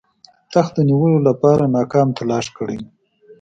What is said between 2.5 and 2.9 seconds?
کړی وو.